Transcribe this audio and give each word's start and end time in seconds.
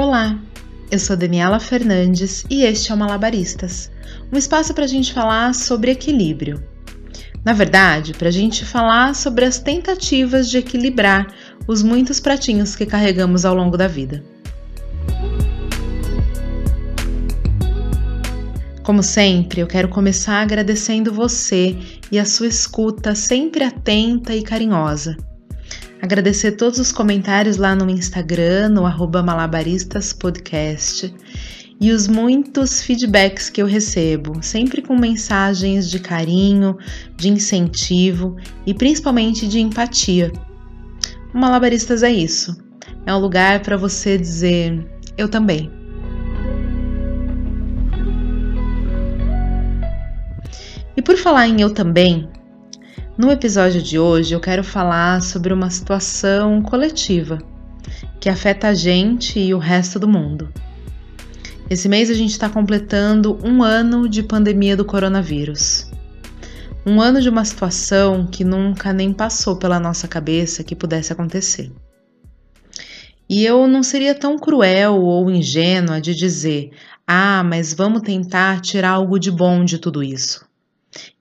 Olá, 0.00 0.38
eu 0.92 0.98
sou 1.00 1.16
Daniela 1.16 1.58
Fernandes 1.58 2.44
e 2.48 2.62
este 2.62 2.92
é 2.92 2.94
o 2.94 2.96
Malabaristas, 2.96 3.90
um 4.32 4.38
espaço 4.38 4.72
para 4.72 4.84
a 4.84 4.86
gente 4.86 5.12
falar 5.12 5.52
sobre 5.56 5.90
equilíbrio. 5.90 6.62
Na 7.44 7.52
verdade, 7.52 8.14
para 8.14 8.28
a 8.28 8.30
gente 8.30 8.64
falar 8.64 9.12
sobre 9.16 9.44
as 9.44 9.58
tentativas 9.58 10.48
de 10.48 10.58
equilibrar 10.58 11.26
os 11.66 11.82
muitos 11.82 12.20
pratinhos 12.20 12.76
que 12.76 12.86
carregamos 12.86 13.44
ao 13.44 13.56
longo 13.56 13.76
da 13.76 13.88
vida. 13.88 14.22
Como 18.84 19.02
sempre, 19.02 19.62
eu 19.62 19.66
quero 19.66 19.88
começar 19.88 20.42
agradecendo 20.42 21.12
você 21.12 21.76
e 22.12 22.20
a 22.20 22.24
sua 22.24 22.46
escuta 22.46 23.16
sempre 23.16 23.64
atenta 23.64 24.32
e 24.32 24.44
carinhosa. 24.44 25.16
Agradecer 26.00 26.52
todos 26.52 26.78
os 26.78 26.92
comentários 26.92 27.56
lá 27.56 27.74
no 27.74 27.90
Instagram, 27.90 28.68
no 28.68 28.82
malabaristaspodcast, 28.82 31.12
e 31.80 31.90
os 31.90 32.06
muitos 32.06 32.80
feedbacks 32.82 33.50
que 33.50 33.60
eu 33.60 33.66
recebo, 33.66 34.40
sempre 34.42 34.80
com 34.80 34.96
mensagens 34.96 35.90
de 35.90 35.98
carinho, 35.98 36.78
de 37.16 37.28
incentivo 37.28 38.36
e 38.66 38.72
principalmente 38.72 39.46
de 39.46 39.60
empatia. 39.60 40.32
O 41.34 41.38
Malabaristas 41.38 42.02
é 42.02 42.10
isso. 42.10 42.56
É 43.04 43.14
um 43.14 43.18
lugar 43.18 43.60
para 43.60 43.76
você 43.76 44.16
dizer 44.16 44.86
eu 45.16 45.28
também. 45.28 45.70
E 50.96 51.02
por 51.02 51.16
falar 51.16 51.46
em 51.46 51.60
eu 51.60 51.72
também, 51.72 52.28
no 53.18 53.32
episódio 53.32 53.82
de 53.82 53.98
hoje 53.98 54.32
eu 54.32 54.38
quero 54.38 54.62
falar 54.62 55.20
sobre 55.20 55.52
uma 55.52 55.68
situação 55.70 56.62
coletiva 56.62 57.38
que 58.20 58.28
afeta 58.28 58.68
a 58.68 58.74
gente 58.74 59.40
e 59.40 59.52
o 59.52 59.58
resto 59.58 59.98
do 59.98 60.06
mundo. 60.06 60.52
Esse 61.68 61.88
mês 61.88 62.10
a 62.10 62.14
gente 62.14 62.30
está 62.30 62.48
completando 62.48 63.36
um 63.44 63.60
ano 63.60 64.08
de 64.08 64.22
pandemia 64.22 64.76
do 64.76 64.84
coronavírus. 64.84 65.90
Um 66.86 67.00
ano 67.00 67.20
de 67.20 67.28
uma 67.28 67.44
situação 67.44 68.24
que 68.24 68.44
nunca 68.44 68.92
nem 68.92 69.12
passou 69.12 69.56
pela 69.56 69.80
nossa 69.80 70.06
cabeça 70.06 70.62
que 70.62 70.76
pudesse 70.76 71.12
acontecer. 71.12 71.72
E 73.28 73.44
eu 73.44 73.66
não 73.66 73.82
seria 73.82 74.14
tão 74.14 74.38
cruel 74.38 74.94
ou 74.94 75.28
ingênua 75.28 76.00
de 76.00 76.14
dizer: 76.14 76.70
ah, 77.04 77.42
mas 77.44 77.74
vamos 77.74 78.02
tentar 78.02 78.60
tirar 78.60 78.90
algo 78.90 79.18
de 79.18 79.30
bom 79.30 79.64
de 79.64 79.78
tudo 79.78 80.02
isso. 80.02 80.47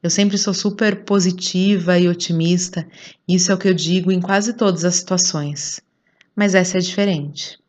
Eu 0.08 0.12
sempre 0.12 0.38
sou 0.38 0.54
super 0.54 1.04
positiva 1.04 2.00
e 2.00 2.08
otimista, 2.08 2.88
isso 3.28 3.52
é 3.52 3.56
o 3.56 3.58
que 3.58 3.68
eu 3.68 3.74
digo 3.74 4.10
em 4.10 4.22
quase 4.22 4.54
todas 4.54 4.86
as 4.86 4.96
situações. 4.96 5.82
Mas 6.34 6.56
essa 6.56 6.78
é 6.78 6.80
diferente. 6.80 7.60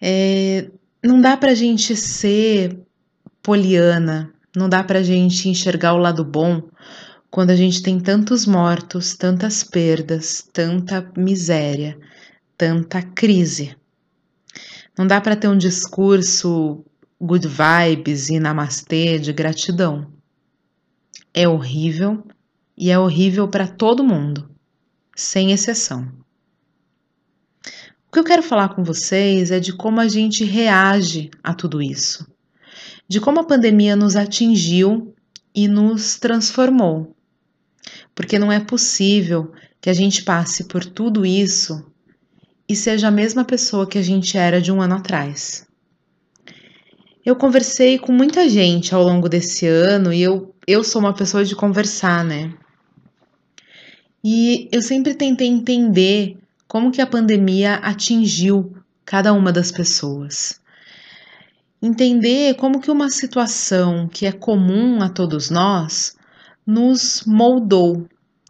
É, 0.00 0.70
não 1.02 1.20
dá 1.20 1.36
pra 1.36 1.56
gente 1.56 1.96
ser 1.96 2.78
poliana, 3.42 4.32
não 4.54 4.68
dá 4.68 4.84
pra 4.84 5.02
gente 5.02 5.48
enxergar 5.48 5.94
o 5.94 5.98
lado 5.98 6.24
bom 6.24 6.62
quando 7.32 7.50
a 7.50 7.56
gente 7.56 7.82
tem 7.82 7.98
tantos 7.98 8.46
mortos, 8.46 9.16
tantas 9.16 9.64
perdas, 9.64 10.48
tanta 10.52 11.10
miséria, 11.16 11.98
tanta 12.56 13.02
crise. 13.02 13.76
Não 14.96 15.04
dá 15.04 15.20
para 15.20 15.34
ter 15.34 15.48
um 15.48 15.58
discurso 15.58 16.84
good 17.20 17.48
vibes 17.48 18.28
e 18.28 18.38
namastê 18.38 19.18
de 19.18 19.32
gratidão 19.32 20.19
é 21.32 21.48
horrível 21.48 22.24
e 22.76 22.90
é 22.90 22.98
horrível 22.98 23.48
para 23.48 23.66
todo 23.66 24.04
mundo, 24.04 24.50
sem 25.14 25.52
exceção. 25.52 26.10
O 28.08 28.12
que 28.12 28.18
eu 28.18 28.24
quero 28.24 28.42
falar 28.42 28.70
com 28.70 28.82
vocês 28.82 29.50
é 29.50 29.60
de 29.60 29.72
como 29.72 30.00
a 30.00 30.08
gente 30.08 30.44
reage 30.44 31.30
a 31.42 31.54
tudo 31.54 31.80
isso, 31.80 32.26
de 33.06 33.20
como 33.20 33.40
a 33.40 33.44
pandemia 33.44 33.94
nos 33.94 34.16
atingiu 34.16 35.14
e 35.54 35.68
nos 35.68 36.18
transformou. 36.18 37.14
Porque 38.14 38.38
não 38.38 38.50
é 38.50 38.58
possível 38.58 39.52
que 39.80 39.88
a 39.88 39.92
gente 39.92 40.24
passe 40.24 40.64
por 40.64 40.84
tudo 40.84 41.24
isso 41.24 41.84
e 42.68 42.76
seja 42.76 43.08
a 43.08 43.12
mesma 43.12 43.44
pessoa 43.44 43.86
que 43.86 43.98
a 43.98 44.02
gente 44.02 44.36
era 44.36 44.60
de 44.60 44.70
um 44.70 44.80
ano 44.80 44.94
atrás. 44.94 45.66
Eu 47.24 47.36
conversei 47.36 47.98
com 47.98 48.12
muita 48.12 48.48
gente 48.48 48.94
ao 48.94 49.02
longo 49.02 49.28
desse 49.28 49.66
ano 49.66 50.12
e 50.12 50.22
eu, 50.22 50.54
eu 50.70 50.84
sou 50.84 51.00
uma 51.00 51.12
pessoa 51.12 51.44
de 51.44 51.56
conversar, 51.56 52.24
né? 52.24 52.54
E 54.22 54.68
eu 54.70 54.80
sempre 54.80 55.14
tentei 55.14 55.48
entender 55.48 56.38
como 56.68 56.92
que 56.92 57.00
a 57.00 57.06
pandemia 57.06 57.74
atingiu 57.76 58.76
cada 59.04 59.32
uma 59.32 59.50
das 59.50 59.72
pessoas. 59.72 60.60
Entender 61.82 62.54
como 62.54 62.80
que 62.80 62.90
uma 62.90 63.10
situação 63.10 64.06
que 64.06 64.26
é 64.26 64.32
comum 64.32 65.02
a 65.02 65.08
todos 65.08 65.50
nós 65.50 66.16
nos 66.64 67.24
moldou 67.26 68.06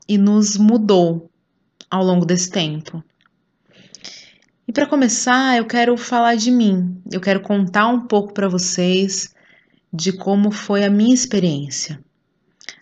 e 0.07 0.19
nos 0.19 0.59
mudou 0.59 1.31
ao 1.89 2.05
longo 2.05 2.27
desse 2.27 2.51
tempo. 2.51 3.03
E 4.69 4.73
para 4.73 4.87
começar, 4.87 5.57
eu 5.57 5.65
quero 5.65 5.97
falar 5.97 6.35
de 6.35 6.51
mim. 6.51 7.01
Eu 7.11 7.21
quero 7.21 7.41
contar 7.41 7.87
um 7.87 8.07
pouco 8.07 8.35
para 8.35 8.49
vocês 8.49 9.35
de 9.93 10.13
como 10.13 10.51
foi 10.51 10.85
a 10.85 10.91
minha 10.91 11.15
experiência, 11.15 11.99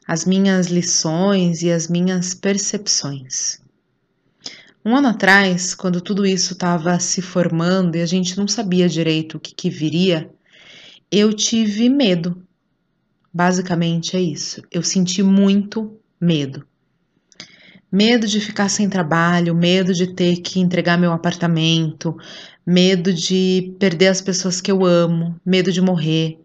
as 0.09 0.25
minhas 0.25 0.69
lições 0.69 1.61
e 1.61 1.71
as 1.71 1.87
minhas 1.87 2.33
percepções. 2.33 3.61
Um 4.83 4.97
ano 4.97 5.09
atrás, 5.09 5.75
quando 5.75 6.01
tudo 6.01 6.25
isso 6.25 6.55
estava 6.55 6.99
se 6.99 7.21
formando 7.21 7.97
e 7.97 8.01
a 8.01 8.07
gente 8.07 8.39
não 8.39 8.49
sabia 8.49 8.89
direito 8.89 9.37
o 9.37 9.41
que, 9.41 9.55
que 9.55 9.69
viria, 9.69 10.31
eu 11.13 11.35
tive 11.35 11.91
medo. 11.91 12.43
Basicamente 13.31 14.17
é 14.17 14.21
isso. 14.21 14.63
Eu 14.73 14.83
senti 14.83 15.23
muito 15.23 16.01
medo. 16.19 16.67
Medo 17.93 18.27
de 18.27 18.41
ficar 18.41 18.71
sem 18.71 18.89
trabalho, 18.89 19.55
medo 19.55 19.93
de 19.93 20.15
ter 20.15 20.37
que 20.37 20.59
entregar 20.59 20.97
meu 20.97 21.13
apartamento, 21.13 22.17
medo 22.67 23.13
de 23.13 23.75
perder 23.79 24.09
as 24.09 24.23
pessoas 24.23 24.59
que 24.59 24.73
eu 24.73 24.87
amo, 24.87 25.39
medo 25.45 25.71
de 25.71 25.83
morrer, 25.83 26.39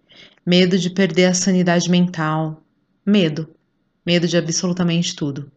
medo 0.45 0.77
de 0.77 0.89
perder 0.89 1.25
a 1.25 1.33
sanidade 1.33 1.89
mental. 1.89 2.62
Medo. 3.05 3.49
Medo 4.05 4.27
de 4.27 4.37
absolutamente 4.37 5.15
tudo. 5.15 5.51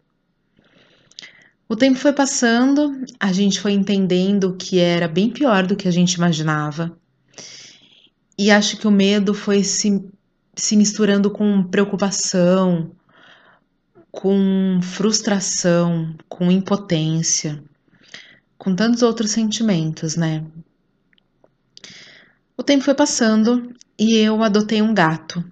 O 1.69 1.75
tempo 1.75 1.99
foi 1.99 2.13
passando, 2.13 3.05
a 3.19 3.33
gente 3.33 3.61
foi 3.61 3.73
entendendo 3.73 4.55
que 4.57 4.79
era 4.79 5.09
bem 5.09 5.31
pior 5.31 5.67
do 5.67 5.75
que 5.75 5.89
a 5.89 5.91
gente 5.91 6.15
imaginava. 6.15 6.97
E 8.39 8.51
acho 8.51 8.77
que 8.77 8.87
o 8.87 8.91
medo 8.91 9.35
foi 9.35 9.65
se, 9.65 10.05
se 10.55 10.77
misturando 10.77 11.31
com 11.31 11.65
preocupação, 11.65 12.93
com 14.13 14.79
frustração, 14.81 16.15
com 16.29 16.51
impotência, 16.51 17.63
com 18.57 18.75
tantos 18.75 19.03
outros 19.03 19.31
sentimentos, 19.31 20.17
né? 20.17 20.45
O 22.57 22.63
tempo 22.63 22.85
foi 22.85 22.95
passando 22.95 23.75
e 23.99 24.17
eu 24.17 24.43
adotei 24.43 24.81
um 24.81 24.95
gato. 24.95 25.45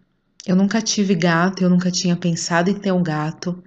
Eu 0.46 0.56
nunca 0.56 0.80
tive 0.82 1.14
gato, 1.14 1.62
eu 1.62 1.70
nunca 1.70 1.90
tinha 1.90 2.16
pensado 2.16 2.70
em 2.70 2.74
ter 2.74 2.92
um 2.92 3.02
gato. 3.02 3.62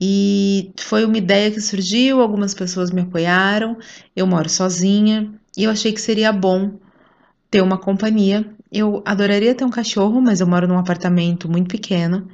E 0.00 0.72
foi 0.76 1.04
uma 1.04 1.16
ideia 1.16 1.50
que 1.50 1.60
surgiu, 1.60 2.20
algumas 2.20 2.52
pessoas 2.54 2.90
me 2.90 3.02
apoiaram. 3.02 3.78
Eu 4.14 4.26
moro 4.26 4.48
sozinha 4.48 5.32
e 5.56 5.64
eu 5.64 5.70
achei 5.70 5.92
que 5.92 6.00
seria 6.00 6.32
bom 6.32 6.78
ter 7.50 7.62
uma 7.62 7.78
companhia. 7.78 8.44
Eu 8.72 9.02
adoraria 9.06 9.54
ter 9.54 9.64
um 9.64 9.70
cachorro, 9.70 10.20
mas 10.20 10.40
eu 10.40 10.46
moro 10.46 10.66
num 10.66 10.78
apartamento 10.78 11.48
muito 11.48 11.68
pequeno 11.68 12.28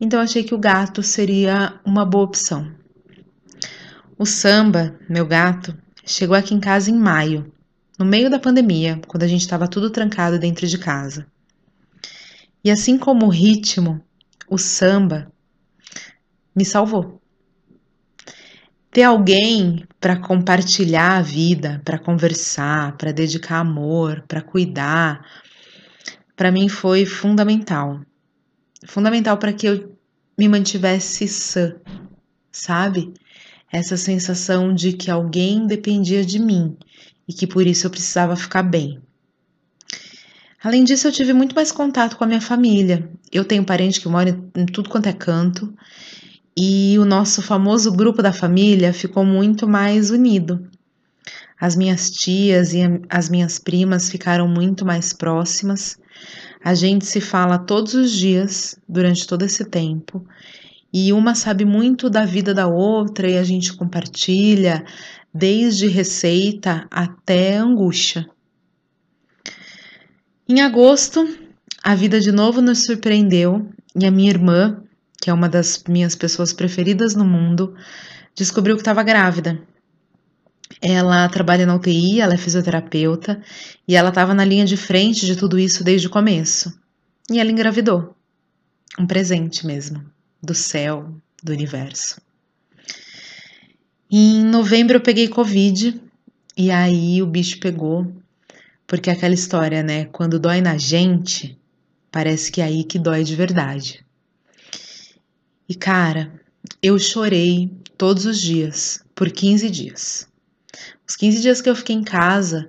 então 0.00 0.18
achei 0.18 0.42
que 0.42 0.54
o 0.54 0.58
gato 0.58 1.02
seria 1.02 1.78
uma 1.84 2.06
boa 2.06 2.24
opção. 2.24 2.72
O 4.18 4.24
Samba, 4.24 4.98
meu 5.08 5.26
gato, 5.26 5.76
chegou 6.06 6.34
aqui 6.34 6.54
em 6.54 6.60
casa 6.60 6.90
em 6.90 6.96
maio, 6.96 7.52
no 7.98 8.04
meio 8.06 8.30
da 8.30 8.38
pandemia, 8.38 8.98
quando 9.06 9.24
a 9.24 9.26
gente 9.26 9.42
estava 9.42 9.68
tudo 9.68 9.90
trancado 9.90 10.38
dentro 10.38 10.66
de 10.66 10.78
casa. 10.78 11.26
E 12.62 12.70
assim 12.70 12.98
como 12.98 13.26
o 13.26 13.30
ritmo, 13.30 14.00
o 14.48 14.58
samba 14.58 15.30
me 16.54 16.64
salvou. 16.64 17.20
Ter 18.90 19.04
alguém 19.04 19.84
para 20.00 20.16
compartilhar 20.16 21.18
a 21.18 21.22
vida, 21.22 21.80
para 21.84 21.98
conversar, 21.98 22.96
para 22.96 23.12
dedicar 23.12 23.60
amor, 23.60 24.24
para 24.26 24.42
cuidar, 24.42 25.24
para 26.34 26.50
mim 26.50 26.68
foi 26.68 27.06
fundamental 27.06 28.00
fundamental 28.86 29.36
para 29.38 29.52
que 29.52 29.66
eu 29.66 29.96
me 30.38 30.48
mantivesse 30.48 31.28
sã, 31.28 31.76
sabe? 32.50 33.12
Essa 33.72 33.96
sensação 33.96 34.74
de 34.74 34.92
que 34.92 35.10
alguém 35.10 35.66
dependia 35.66 36.24
de 36.24 36.38
mim 36.38 36.76
e 37.28 37.32
que 37.32 37.46
por 37.46 37.66
isso 37.66 37.86
eu 37.86 37.90
precisava 37.90 38.34
ficar 38.34 38.62
bem. 38.62 39.00
Além 40.62 40.84
disso, 40.84 41.08
eu 41.08 41.12
tive 41.12 41.32
muito 41.32 41.54
mais 41.54 41.72
contato 41.72 42.18
com 42.18 42.24
a 42.24 42.26
minha 42.26 42.40
família. 42.40 43.08
Eu 43.32 43.46
tenho 43.46 43.64
parente 43.64 43.98
que 43.98 44.08
mora 44.08 44.38
em 44.54 44.66
tudo 44.66 44.90
quanto 44.90 45.08
é 45.08 45.12
canto 45.12 45.72
e 46.54 46.98
o 46.98 47.04
nosso 47.06 47.40
famoso 47.40 47.90
grupo 47.90 48.20
da 48.22 48.32
família 48.32 48.92
ficou 48.92 49.24
muito 49.24 49.66
mais 49.66 50.10
unido. 50.10 50.68
As 51.58 51.74
minhas 51.74 52.10
tias 52.10 52.74
e 52.74 52.80
as 53.08 53.30
minhas 53.30 53.58
primas 53.58 54.10
ficaram 54.10 54.46
muito 54.46 54.84
mais 54.84 55.14
próximas. 55.14 55.98
A 56.62 56.74
gente 56.74 57.06
se 57.06 57.22
fala 57.22 57.58
todos 57.58 57.94
os 57.94 58.12
dias 58.12 58.78
durante 58.86 59.26
todo 59.26 59.42
esse 59.42 59.64
tempo 59.64 60.26
e 60.92 61.10
uma 61.10 61.34
sabe 61.34 61.64
muito 61.64 62.10
da 62.10 62.26
vida 62.26 62.52
da 62.52 62.66
outra 62.66 63.30
e 63.30 63.38
a 63.38 63.44
gente 63.44 63.72
compartilha 63.72 64.84
desde 65.32 65.86
receita 65.86 66.86
até 66.90 67.56
angústia. 67.56 68.28
Em 70.50 70.62
agosto, 70.62 71.32
a 71.80 71.94
vida 71.94 72.20
de 72.20 72.32
novo 72.32 72.60
nos 72.60 72.84
surpreendeu 72.84 73.70
e 73.94 74.04
a 74.04 74.10
minha 74.10 74.30
irmã, 74.30 74.82
que 75.22 75.30
é 75.30 75.32
uma 75.32 75.48
das 75.48 75.84
minhas 75.86 76.16
pessoas 76.16 76.52
preferidas 76.52 77.14
no 77.14 77.24
mundo, 77.24 77.76
descobriu 78.34 78.74
que 78.74 78.80
estava 78.80 79.04
grávida. 79.04 79.62
Ela 80.82 81.28
trabalha 81.28 81.64
na 81.64 81.76
UTI, 81.76 82.20
ela 82.20 82.34
é 82.34 82.36
fisioterapeuta 82.36 83.40
e 83.86 83.94
ela 83.94 84.08
estava 84.08 84.34
na 84.34 84.44
linha 84.44 84.64
de 84.64 84.76
frente 84.76 85.24
de 85.24 85.36
tudo 85.36 85.56
isso 85.56 85.84
desde 85.84 86.08
o 86.08 86.10
começo. 86.10 86.76
E 87.30 87.38
ela 87.38 87.52
engravidou. 87.52 88.16
Um 88.98 89.06
presente 89.06 89.64
mesmo, 89.64 90.04
do 90.42 90.52
céu, 90.52 91.14
do 91.40 91.52
universo. 91.52 92.20
Em 94.10 94.44
novembro 94.44 94.96
eu 94.96 95.00
peguei 95.00 95.28
Covid 95.28 96.02
e 96.56 96.72
aí 96.72 97.22
o 97.22 97.26
bicho 97.26 97.60
pegou, 97.60 98.12
porque 98.90 99.08
é 99.08 99.12
aquela 99.12 99.34
história, 99.34 99.84
né? 99.84 100.06
Quando 100.06 100.40
dói 100.40 100.60
na 100.60 100.76
gente, 100.76 101.56
parece 102.10 102.50
que 102.50 102.60
é 102.60 102.64
aí 102.64 102.82
que 102.82 102.98
dói 102.98 103.22
de 103.22 103.36
verdade. 103.36 104.04
E 105.68 105.76
cara, 105.76 106.32
eu 106.82 106.98
chorei 106.98 107.70
todos 107.96 108.26
os 108.26 108.40
dias, 108.40 109.00
por 109.14 109.30
15 109.30 109.70
dias. 109.70 110.28
Os 111.06 111.14
15 111.14 111.40
dias 111.40 111.62
que 111.62 111.70
eu 111.70 111.76
fiquei 111.76 111.94
em 111.94 112.02
casa, 112.02 112.68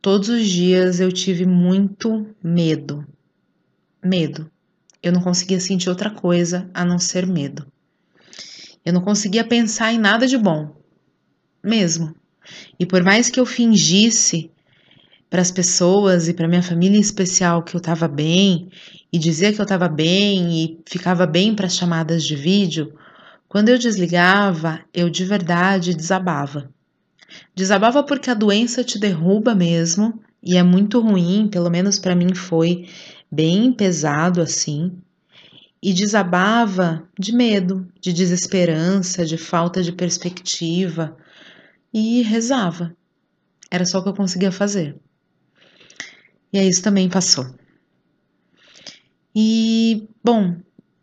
todos 0.00 0.30
os 0.30 0.48
dias 0.48 1.00
eu 1.00 1.12
tive 1.12 1.44
muito 1.44 2.34
medo. 2.42 3.06
Medo. 4.02 4.50
Eu 5.02 5.12
não 5.12 5.20
conseguia 5.20 5.60
sentir 5.60 5.90
outra 5.90 6.08
coisa 6.08 6.70
a 6.72 6.82
não 6.82 6.98
ser 6.98 7.26
medo. 7.26 7.70
Eu 8.82 8.94
não 8.94 9.02
conseguia 9.02 9.44
pensar 9.44 9.92
em 9.92 9.98
nada 9.98 10.26
de 10.26 10.38
bom, 10.38 10.74
mesmo. 11.62 12.16
E 12.80 12.86
por 12.86 13.04
mais 13.04 13.28
que 13.28 13.38
eu 13.38 13.44
fingisse 13.44 14.50
para 15.32 15.40
as 15.40 15.50
pessoas 15.50 16.28
e 16.28 16.34
para 16.34 16.46
minha 16.46 16.62
família 16.62 16.98
em 16.98 17.00
especial 17.00 17.62
que 17.62 17.74
eu 17.74 17.78
estava 17.78 18.06
bem 18.06 18.68
e 19.10 19.18
dizia 19.18 19.50
que 19.50 19.58
eu 19.58 19.62
estava 19.62 19.88
bem 19.88 20.62
e 20.62 20.78
ficava 20.84 21.26
bem 21.26 21.54
para 21.54 21.64
as 21.64 21.74
chamadas 21.74 22.22
de 22.22 22.36
vídeo, 22.36 22.92
quando 23.48 23.70
eu 23.70 23.78
desligava, 23.78 24.80
eu 24.92 25.08
de 25.08 25.24
verdade 25.24 25.96
desabava. 25.96 26.68
Desabava 27.54 28.02
porque 28.02 28.28
a 28.28 28.34
doença 28.34 28.84
te 28.84 28.98
derruba 28.98 29.54
mesmo 29.54 30.22
e 30.42 30.58
é 30.58 30.62
muito 30.62 31.00
ruim, 31.00 31.48
pelo 31.50 31.70
menos 31.70 31.98
para 31.98 32.14
mim 32.14 32.34
foi 32.34 32.86
bem 33.30 33.72
pesado 33.72 34.42
assim 34.42 34.92
e 35.82 35.94
desabava 35.94 37.08
de 37.18 37.34
medo, 37.34 37.88
de 37.98 38.12
desesperança, 38.12 39.24
de 39.24 39.38
falta 39.38 39.82
de 39.82 39.92
perspectiva 39.92 41.16
e 41.90 42.20
rezava. 42.20 42.94
Era 43.70 43.86
só 43.86 43.98
o 43.98 44.02
que 44.02 44.10
eu 44.10 44.14
conseguia 44.14 44.52
fazer. 44.52 44.94
E 46.52 46.58
aí 46.58 46.68
isso 46.68 46.82
também 46.82 47.08
passou. 47.08 47.46
E, 49.34 50.06
bom, 50.22 50.56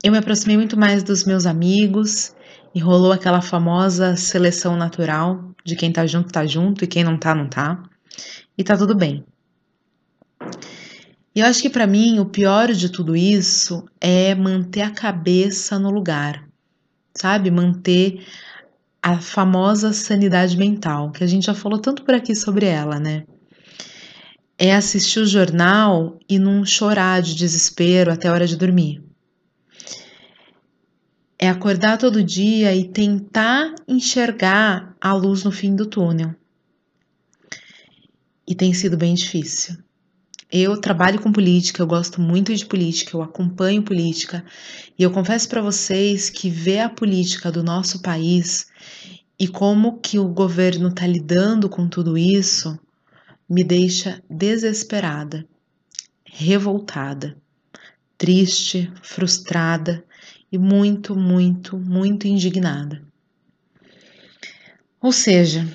eu 0.03 0.11
me 0.11 0.17
aproximei 0.17 0.55
muito 0.55 0.77
mais 0.77 1.01
dos 1.01 1.23
meus 1.23 1.45
amigos 1.45 2.35
e 2.73 2.79
rolou 2.79 3.11
aquela 3.11 3.41
famosa 3.41 4.15
seleção 4.15 4.77
natural 4.77 5.51
de 5.65 5.75
quem 5.75 5.91
tá 5.91 6.05
junto, 6.05 6.31
tá 6.31 6.45
junto 6.45 6.83
e 6.83 6.87
quem 6.87 7.03
não 7.03 7.17
tá, 7.17 7.33
não 7.33 7.49
tá. 7.49 7.81
E 8.57 8.63
tá 8.63 8.77
tudo 8.77 8.95
bem. 8.95 9.25
E 11.35 11.39
eu 11.39 11.45
acho 11.45 11.61
que 11.61 11.69
para 11.69 11.87
mim 11.87 12.19
o 12.19 12.25
pior 12.25 12.71
de 12.71 12.89
tudo 12.89 13.15
isso 13.15 13.85
é 13.99 14.35
manter 14.35 14.81
a 14.81 14.91
cabeça 14.91 15.79
no 15.79 15.89
lugar, 15.89 16.47
sabe? 17.15 17.49
Manter 17.49 18.25
a 19.01 19.19
famosa 19.19 19.93
sanidade 19.93 20.57
mental, 20.57 21.11
que 21.11 21.23
a 21.23 21.27
gente 21.27 21.45
já 21.45 21.53
falou 21.53 21.79
tanto 21.79 22.03
por 22.03 22.13
aqui 22.13 22.35
sobre 22.35 22.65
ela, 22.65 22.99
né? 22.99 23.25
É 24.61 24.75
assistir 24.75 25.21
o 25.21 25.25
jornal 25.25 26.19
e 26.27 26.38
não 26.38 26.65
chorar 26.65 27.21
de 27.21 27.33
desespero 27.33 28.11
até 28.11 28.27
a 28.27 28.33
hora 28.33 28.45
de 28.45 28.57
dormir. 28.57 29.01
É 31.39 31.47
acordar 31.47 31.97
todo 31.97 32.21
dia 32.21 32.75
e 32.75 32.83
tentar 32.83 33.73
enxergar 33.88 34.94
a 35.00 35.13
luz 35.13 35.45
no 35.45 35.51
fim 35.53 35.73
do 35.73 35.85
túnel. 35.85 36.35
E 38.45 38.53
tem 38.53 38.73
sido 38.73 38.97
bem 38.97 39.13
difícil. 39.13 39.77
Eu 40.51 40.75
trabalho 40.81 41.21
com 41.21 41.31
política, 41.31 41.81
eu 41.81 41.88
gosto 41.88 42.19
muito 42.19 42.53
de 42.53 42.65
política, 42.65 43.15
eu 43.15 43.21
acompanho 43.21 43.81
política 43.81 44.44
e 44.97 45.03
eu 45.03 45.11
confesso 45.11 45.47
para 45.47 45.61
vocês 45.61 46.29
que 46.29 46.50
ver 46.50 46.79
a 46.79 46.89
política 46.89 47.50
do 47.50 47.63
nosso 47.63 48.01
país 48.01 48.67
e 49.39 49.47
como 49.47 50.01
que 50.01 50.19
o 50.19 50.27
governo 50.27 50.89
está 50.89 51.07
lidando 51.07 51.69
com 51.69 51.88
tudo 51.88 52.17
isso 52.17 52.77
me 53.49 53.63
deixa 53.63 54.21
desesperada, 54.29 55.45
revoltada, 56.23 57.35
triste, 58.17 58.91
frustrada 59.01 60.03
e 60.51 60.57
muito, 60.57 61.15
muito, 61.15 61.77
muito 61.77 62.27
indignada. 62.27 63.01
Ou 65.01 65.11
seja, 65.11 65.67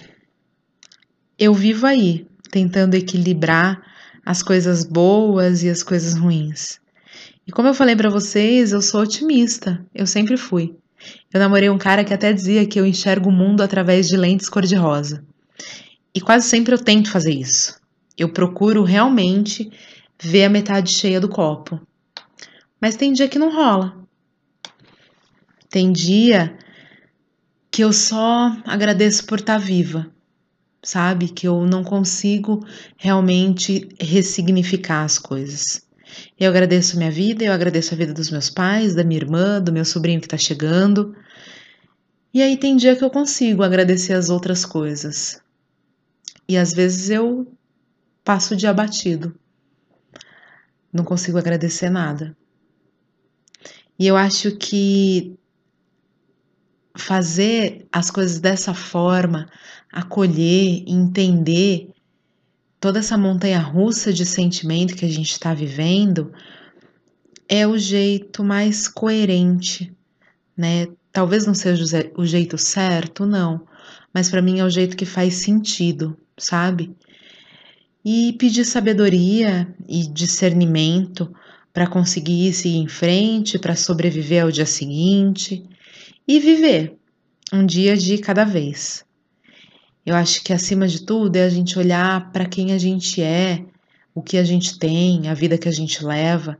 eu 1.38 1.52
vivo 1.52 1.86
aí 1.86 2.26
tentando 2.50 2.94
equilibrar 2.94 3.82
as 4.24 4.42
coisas 4.42 4.84
boas 4.84 5.62
e 5.62 5.68
as 5.68 5.82
coisas 5.82 6.14
ruins. 6.14 6.78
E 7.46 7.52
como 7.52 7.68
eu 7.68 7.74
falei 7.74 7.96
para 7.96 8.08
vocês, 8.08 8.72
eu 8.72 8.80
sou 8.80 9.02
otimista, 9.02 9.84
eu 9.94 10.06
sempre 10.06 10.36
fui. 10.36 10.76
Eu 11.32 11.40
namorei 11.40 11.68
um 11.68 11.76
cara 11.76 12.04
que 12.04 12.14
até 12.14 12.32
dizia 12.32 12.66
que 12.66 12.78
eu 12.78 12.86
enxergo 12.86 13.28
o 13.28 13.32
mundo 13.32 13.62
através 13.62 14.08
de 14.08 14.16
lentes 14.16 14.48
cor-de-rosa. 14.48 15.24
E 16.14 16.20
quase 16.20 16.48
sempre 16.48 16.74
eu 16.74 16.78
tento 16.78 17.10
fazer 17.10 17.34
isso. 17.34 17.80
Eu 18.16 18.28
procuro 18.28 18.84
realmente 18.84 19.70
ver 20.20 20.44
a 20.44 20.50
metade 20.50 20.92
cheia 20.92 21.20
do 21.20 21.28
copo. 21.28 21.80
Mas 22.80 22.96
tem 22.96 23.12
dia 23.12 23.28
que 23.28 23.38
não 23.38 23.52
rola. 23.52 23.96
Tem 25.68 25.90
dia 25.90 26.56
que 27.70 27.82
eu 27.82 27.92
só 27.92 28.56
agradeço 28.64 29.26
por 29.26 29.40
estar 29.40 29.58
tá 29.58 29.58
viva 29.58 30.14
sabe? 30.84 31.28
Que 31.28 31.48
eu 31.48 31.66
não 31.66 31.82
consigo 31.82 32.64
realmente 32.96 33.88
ressignificar 33.98 35.02
as 35.02 35.18
coisas. 35.18 35.82
Eu 36.38 36.50
agradeço 36.50 36.96
minha 36.96 37.10
vida, 37.10 37.44
eu 37.44 37.52
agradeço 37.52 37.94
a 37.94 37.96
vida 37.96 38.12
dos 38.12 38.30
meus 38.30 38.50
pais, 38.50 38.94
da 38.94 39.02
minha 39.02 39.20
irmã, 39.20 39.60
do 39.60 39.72
meu 39.72 39.84
sobrinho 39.84 40.20
que 40.20 40.28
tá 40.28 40.36
chegando. 40.36 41.16
E 42.32 42.42
aí 42.42 42.56
tem 42.56 42.76
dia 42.76 42.94
que 42.94 43.02
eu 43.02 43.10
consigo 43.10 43.62
agradecer 43.62 44.12
as 44.12 44.28
outras 44.28 44.64
coisas. 44.64 45.40
E 46.48 46.56
às 46.56 46.72
vezes 46.72 47.10
eu 47.10 47.52
passo 48.22 48.54
o 48.54 48.56
dia 48.56 48.70
abatido. 48.70 49.34
Não 50.92 51.04
consigo 51.04 51.38
agradecer 51.38 51.90
nada. 51.90 52.36
E 53.98 54.06
eu 54.06 54.16
acho 54.16 54.56
que 54.56 55.36
fazer 56.96 57.86
as 57.92 58.10
coisas 58.10 58.40
dessa 58.40 58.72
forma, 58.72 59.48
acolher, 59.92 60.84
entender 60.86 61.90
toda 62.80 62.98
essa 62.98 63.16
montanha 63.16 63.60
russa 63.60 64.12
de 64.12 64.26
sentimento 64.26 64.94
que 64.94 65.04
a 65.04 65.10
gente 65.10 65.32
está 65.32 65.54
vivendo, 65.54 66.32
é 67.48 67.66
o 67.66 67.78
jeito 67.78 68.44
mais 68.44 68.88
coerente, 68.88 69.92
né? 70.56 70.88
Talvez 71.10 71.46
não 71.46 71.54
seja 71.54 71.84
o 72.16 72.26
jeito 72.26 72.58
certo, 72.58 73.24
não, 73.24 73.66
mas 74.12 74.28
para 74.28 74.42
mim 74.42 74.58
é 74.58 74.64
o 74.64 74.70
jeito 74.70 74.96
que 74.96 75.06
faz 75.06 75.34
sentido, 75.36 76.16
sabe? 76.36 76.94
E 78.04 78.34
pedir 78.34 78.64
sabedoria 78.64 79.66
e 79.88 80.06
discernimento 80.06 81.34
para 81.72 81.86
conseguir 81.86 82.52
seguir 82.52 82.78
em 82.78 82.88
frente, 82.88 83.58
para 83.58 83.74
sobreviver 83.74 84.44
ao 84.44 84.50
dia 84.50 84.66
seguinte 84.66 85.64
e 86.26 86.38
viver 86.38 86.96
um 87.52 87.64
dia 87.64 87.96
de 87.96 88.18
cada 88.18 88.44
vez. 88.44 89.04
Eu 90.06 90.14
acho 90.14 90.44
que 90.44 90.52
acima 90.52 90.86
de 90.86 91.04
tudo 91.04 91.36
é 91.36 91.44
a 91.44 91.48
gente 91.48 91.78
olhar 91.78 92.30
para 92.30 92.46
quem 92.46 92.72
a 92.72 92.78
gente 92.78 93.22
é, 93.22 93.64
o 94.14 94.22
que 94.22 94.36
a 94.36 94.44
gente 94.44 94.78
tem, 94.78 95.28
a 95.28 95.34
vida 95.34 95.58
que 95.58 95.68
a 95.68 95.72
gente 95.72 96.04
leva, 96.04 96.58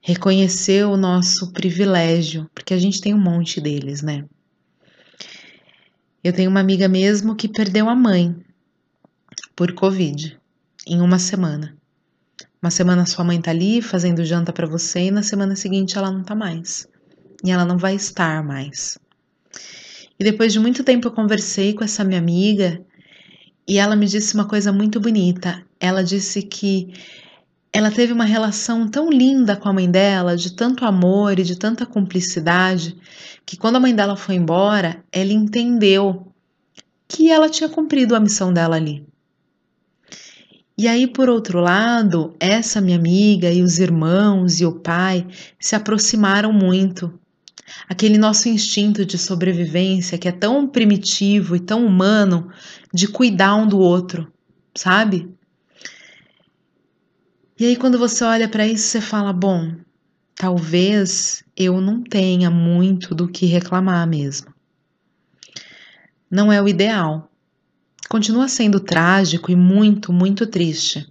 reconhecer 0.00 0.86
o 0.86 0.96
nosso 0.96 1.52
privilégio, 1.52 2.48
porque 2.54 2.72
a 2.72 2.78
gente 2.78 3.00
tem 3.00 3.12
um 3.12 3.20
monte 3.20 3.60
deles, 3.60 4.00
né? 4.00 4.24
Eu 6.22 6.32
tenho 6.32 6.48
uma 6.48 6.60
amiga 6.60 6.88
mesmo 6.88 7.36
que 7.36 7.48
perdeu 7.48 7.88
a 7.88 7.94
mãe 7.94 8.34
por 9.56 9.72
Covid 9.72 10.38
em 10.86 11.00
uma 11.00 11.18
semana. 11.18 11.76
Uma 12.60 12.70
semana 12.70 13.06
sua 13.06 13.24
mãe 13.24 13.40
tá 13.40 13.50
ali 13.50 13.80
fazendo 13.82 14.24
janta 14.24 14.52
para 14.52 14.66
você 14.66 15.06
e 15.06 15.10
na 15.10 15.22
semana 15.22 15.54
seguinte 15.54 15.96
ela 15.96 16.10
não 16.10 16.22
tá 16.22 16.34
mais. 16.34 16.88
E 17.44 17.50
ela 17.50 17.64
não 17.64 17.76
vai 17.76 17.94
estar 17.94 18.42
mais. 18.42 18.98
E 20.18 20.24
depois 20.24 20.52
de 20.52 20.58
muito 20.58 20.82
tempo 20.82 21.08
eu 21.08 21.12
conversei 21.12 21.74
com 21.74 21.84
essa 21.84 22.04
minha 22.04 22.18
amiga 22.18 22.80
e 23.66 23.78
ela 23.78 23.96
me 23.96 24.06
disse 24.06 24.34
uma 24.34 24.46
coisa 24.46 24.72
muito 24.72 24.98
bonita. 25.00 25.64
Ela 25.78 26.02
disse 26.02 26.42
que 26.42 26.92
ela 27.72 27.90
teve 27.90 28.12
uma 28.12 28.24
relação 28.24 28.88
tão 28.88 29.10
linda 29.10 29.56
com 29.56 29.68
a 29.68 29.72
mãe 29.72 29.90
dela, 29.90 30.36
de 30.36 30.52
tanto 30.52 30.84
amor 30.84 31.38
e 31.38 31.42
de 31.42 31.58
tanta 31.58 31.84
cumplicidade, 31.84 32.96
que 33.44 33.56
quando 33.56 33.76
a 33.76 33.80
mãe 33.80 33.94
dela 33.94 34.16
foi 34.16 34.36
embora, 34.36 35.04
ela 35.10 35.32
entendeu 35.32 36.32
que 37.08 37.30
ela 37.30 37.48
tinha 37.48 37.68
cumprido 37.68 38.14
a 38.14 38.20
missão 38.20 38.52
dela 38.52 38.76
ali. 38.76 39.04
E 40.76 40.88
aí, 40.88 41.06
por 41.06 41.28
outro 41.28 41.60
lado, 41.60 42.34
essa 42.40 42.80
minha 42.80 42.98
amiga 42.98 43.48
e 43.50 43.62
os 43.62 43.78
irmãos 43.78 44.60
e 44.60 44.66
o 44.66 44.72
pai 44.72 45.24
se 45.58 45.76
aproximaram 45.76 46.52
muito. 46.52 47.16
Aquele 47.88 48.18
nosso 48.18 48.48
instinto 48.48 49.06
de 49.06 49.16
sobrevivência 49.16 50.18
que 50.18 50.26
é 50.26 50.32
tão 50.32 50.66
primitivo 50.66 51.54
e 51.54 51.60
tão 51.60 51.86
humano 51.86 52.50
de 52.92 53.06
cuidar 53.06 53.54
um 53.54 53.68
do 53.68 53.78
outro, 53.78 54.30
sabe? 54.74 55.32
E 57.58 57.66
aí, 57.66 57.76
quando 57.76 57.96
você 57.96 58.24
olha 58.24 58.48
para 58.48 58.66
isso, 58.66 58.88
você 58.88 59.00
fala: 59.00 59.32
bom, 59.32 59.76
talvez 60.34 61.44
eu 61.56 61.80
não 61.80 62.02
tenha 62.02 62.50
muito 62.50 63.14
do 63.14 63.28
que 63.28 63.46
reclamar 63.46 64.08
mesmo. 64.08 64.52
Não 66.28 66.52
é 66.52 66.60
o 66.60 66.66
ideal, 66.66 67.30
continua 68.14 68.46
sendo 68.46 68.78
trágico 68.78 69.50
e 69.50 69.56
muito, 69.56 70.12
muito 70.12 70.46
triste. 70.46 71.04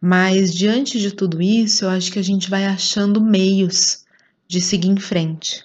Mas 0.00 0.50
diante 0.50 0.98
de 0.98 1.12
tudo 1.12 1.42
isso, 1.42 1.84
eu 1.84 1.90
acho 1.90 2.10
que 2.10 2.18
a 2.18 2.22
gente 2.22 2.48
vai 2.48 2.64
achando 2.64 3.20
meios 3.20 4.02
de 4.48 4.62
seguir 4.62 4.88
em 4.88 4.96
frente, 4.96 5.62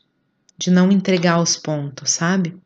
de 0.57 0.69
não 0.71 0.91
entregar 0.91 1.41
os 1.41 1.55
pontos, 1.55 2.11
sabe? 2.11 2.57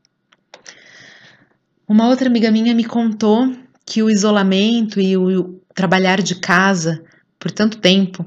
Uma 1.88 2.08
outra 2.08 2.28
amiga 2.28 2.50
minha 2.50 2.74
me 2.74 2.86
contou 2.86 3.56
que 3.86 4.02
o 4.02 4.10
isolamento 4.10 5.00
e 5.00 5.16
o 5.16 5.62
trabalhar 5.76 6.24
de 6.24 6.34
casa 6.40 7.04
por 7.38 7.52
tanto 7.52 7.78
tempo 7.78 8.26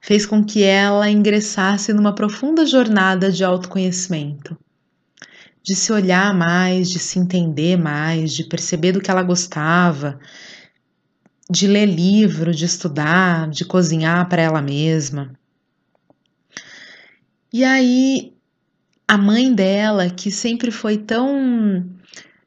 fez 0.00 0.24
com 0.24 0.42
que 0.42 0.62
ela 0.62 1.10
ingressasse 1.10 1.92
numa 1.92 2.14
profunda 2.14 2.64
jornada 2.64 3.30
de 3.30 3.44
autoconhecimento 3.44 4.56
de 5.64 5.74
se 5.74 5.90
olhar 5.90 6.34
mais, 6.34 6.90
de 6.90 6.98
se 6.98 7.18
entender 7.18 7.78
mais, 7.78 8.34
de 8.34 8.44
perceber 8.44 8.92
do 8.92 9.00
que 9.00 9.10
ela 9.10 9.22
gostava, 9.22 10.20
de 11.50 11.66
ler 11.66 11.86
livro, 11.86 12.54
de 12.54 12.66
estudar, 12.66 13.48
de 13.48 13.64
cozinhar 13.64 14.28
para 14.28 14.42
ela 14.42 14.60
mesma. 14.60 15.32
E 17.50 17.64
aí, 17.64 18.34
a 19.08 19.16
mãe 19.16 19.54
dela, 19.54 20.10
que 20.10 20.30
sempre 20.30 20.70
foi 20.70 20.98
tão 20.98 21.82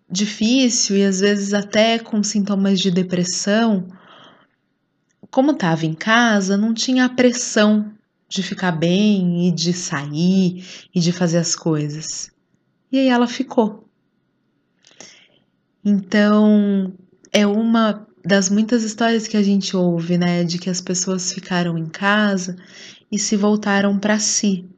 difícil 0.08 0.98
e 0.98 1.04
às 1.04 1.20
vezes 1.20 1.56
até 1.56 1.98
com 1.98 2.22
sintomas 2.22 2.80
de 2.80 2.92
depressão, 2.92 3.88
como 5.32 5.54
estava 5.54 5.88
em 5.88 5.96
casa, 5.96 6.56
não 6.56 6.72
tinha 6.72 7.06
a 7.06 7.10
pressão 7.10 7.92
de 8.30 8.44
ficar 8.44 8.74
bem 8.74 9.48
e 9.48 9.52
de 9.52 9.74
sair 9.74 10.64
e 10.94 11.00
de 11.00 11.12
fazer 11.12 11.40
as 11.40 11.56
coisas. 11.56 12.37
E 12.92 13.00
aí 13.00 13.08
ela 13.10 13.28
ficou. 13.28 13.88
Então, 15.84 16.94
é 17.32 17.46
uma 17.46 18.06
das 18.26 18.50
muitas 18.50 18.84
histórias 18.84 19.28
que 19.28 19.38
a 19.38 19.44
gente 19.44 19.76
ouve, 19.76 20.18
né, 20.18 20.44
de 20.44 20.58
que 20.58 20.70
as 20.70 20.82
pessoas 20.82 21.32
ficaram 21.32 21.78
em 21.78 21.86
casa 21.86 22.58
e 23.12 23.18
se 23.18 23.36
voltaram 23.36 23.98
para 23.98 24.20
si. 24.20 24.70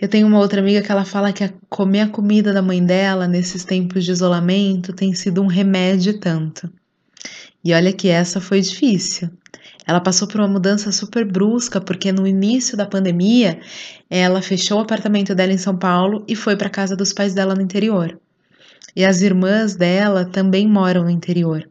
Eu 0.00 0.08
tenho 0.08 0.26
uma 0.26 0.38
outra 0.38 0.60
amiga 0.60 0.80
que 0.80 0.90
ela 0.90 1.04
fala 1.04 1.32
que 1.32 1.44
a 1.44 1.52
comer 1.68 2.00
a 2.00 2.08
comida 2.08 2.52
da 2.52 2.62
mãe 2.62 2.82
dela 2.82 3.28
nesses 3.28 3.64
tempos 3.64 4.04
de 4.04 4.12
isolamento 4.12 4.94
tem 4.94 5.12
sido 5.12 5.42
um 5.42 5.46
remédio 5.46 6.18
tanto. 6.18 6.72
E 7.62 7.74
olha 7.74 7.92
que 7.92 8.08
essa 8.08 8.40
foi 8.40 8.60
difícil. 8.60 9.30
Ela 9.86 10.00
passou 10.00 10.26
por 10.26 10.40
uma 10.40 10.48
mudança 10.48 10.90
super 10.92 11.24
brusca, 11.24 11.80
porque 11.80 12.12
no 12.12 12.26
início 12.26 12.76
da 12.76 12.86
pandemia, 12.86 13.60
ela 14.08 14.40
fechou 14.40 14.78
o 14.78 14.82
apartamento 14.82 15.34
dela 15.34 15.52
em 15.52 15.58
São 15.58 15.76
Paulo 15.76 16.24
e 16.28 16.34
foi 16.34 16.56
para 16.56 16.70
casa 16.70 16.96
dos 16.96 17.12
pais 17.12 17.34
dela 17.34 17.54
no 17.54 17.62
interior. 17.62 18.18
E 18.94 19.04
as 19.04 19.20
irmãs 19.20 19.76
dela 19.76 20.24
também 20.24 20.66
moram 20.66 21.04
no 21.04 21.10
interior. 21.10 21.68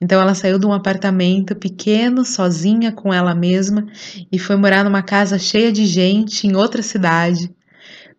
Então 0.00 0.20
ela 0.20 0.34
saiu 0.34 0.58
de 0.58 0.66
um 0.66 0.72
apartamento 0.72 1.56
pequeno, 1.56 2.24
sozinha 2.24 2.92
com 2.92 3.12
ela 3.12 3.34
mesma, 3.34 3.86
e 4.30 4.38
foi 4.38 4.56
morar 4.56 4.84
numa 4.84 5.02
casa 5.02 5.38
cheia 5.38 5.72
de 5.72 5.84
gente 5.84 6.46
em 6.46 6.54
outra 6.54 6.82
cidade, 6.82 7.50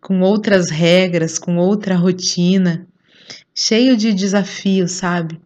com 0.00 0.20
outras 0.20 0.70
regras, 0.70 1.38
com 1.38 1.56
outra 1.56 1.96
rotina, 1.96 2.86
cheio 3.54 3.96
de 3.96 4.12
desafios, 4.12 4.92
sabe? 4.92 5.40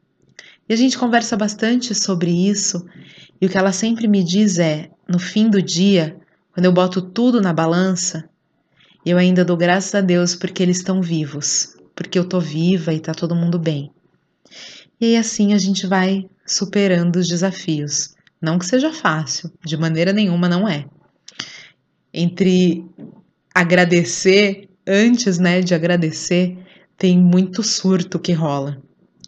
E 0.68 0.72
a 0.72 0.76
gente 0.76 0.98
conversa 0.98 1.36
bastante 1.36 1.94
sobre 1.94 2.30
isso, 2.30 2.86
e 3.40 3.46
o 3.46 3.48
que 3.48 3.58
ela 3.58 3.72
sempre 3.72 4.08
me 4.08 4.24
diz 4.24 4.58
é: 4.58 4.90
no 5.08 5.18
fim 5.18 5.48
do 5.48 5.60
dia, 5.60 6.16
quando 6.52 6.66
eu 6.66 6.72
boto 6.72 7.02
tudo 7.02 7.40
na 7.40 7.52
balança, 7.52 8.28
eu 9.04 9.18
ainda 9.18 9.44
dou 9.44 9.56
graças 9.56 9.94
a 9.94 10.00
Deus 10.00 10.34
porque 10.34 10.62
eles 10.62 10.78
estão 10.78 11.02
vivos, 11.02 11.76
porque 11.94 12.18
eu 12.18 12.26
tô 12.26 12.40
viva 12.40 12.92
e 12.92 13.00
tá 13.00 13.12
todo 13.12 13.34
mundo 13.34 13.58
bem. 13.58 13.90
E 15.00 15.06
aí 15.06 15.16
assim 15.16 15.52
a 15.52 15.58
gente 15.58 15.86
vai 15.86 16.26
superando 16.46 17.16
os 17.16 17.28
desafios. 17.28 18.14
Não 18.40 18.58
que 18.58 18.66
seja 18.66 18.92
fácil, 18.92 19.50
de 19.64 19.76
maneira 19.76 20.12
nenhuma 20.12 20.48
não 20.48 20.68
é. 20.68 20.86
Entre 22.12 22.84
agradecer, 23.54 24.68
antes, 24.86 25.38
né, 25.38 25.60
de 25.60 25.74
agradecer, 25.74 26.56
tem 26.96 27.18
muito 27.18 27.62
surto 27.62 28.18
que 28.18 28.32
rola. 28.32 28.80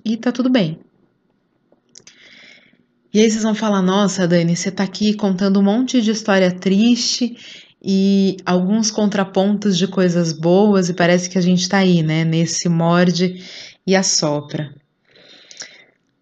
E 0.04 0.16
tá 0.16 0.30
tudo 0.30 0.48
bem. 0.48 0.78
E 3.16 3.20
aí 3.22 3.30
vocês 3.30 3.44
vão 3.44 3.54
falar: 3.54 3.80
nossa, 3.80 4.28
Dani, 4.28 4.54
você 4.54 4.70
tá 4.70 4.84
aqui 4.84 5.14
contando 5.14 5.58
um 5.58 5.62
monte 5.62 6.02
de 6.02 6.10
história 6.10 6.52
triste 6.52 7.34
e 7.82 8.36
alguns 8.44 8.90
contrapontos 8.90 9.78
de 9.78 9.88
coisas 9.88 10.34
boas, 10.34 10.90
e 10.90 10.92
parece 10.92 11.30
que 11.30 11.38
a 11.38 11.40
gente 11.40 11.66
tá 11.66 11.78
aí, 11.78 12.02
né? 12.02 12.26
Nesse 12.26 12.68
morde 12.68 13.42
e 13.86 13.96
assopra. 13.96 14.70